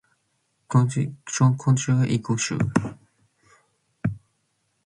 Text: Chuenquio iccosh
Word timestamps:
Chuenquio 0.69 1.95
iccosh 2.15 2.49